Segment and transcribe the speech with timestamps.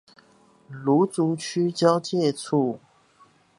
[0.83, 2.79] 蘆竹區交界處